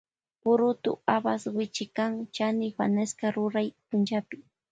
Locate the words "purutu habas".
0.43-1.41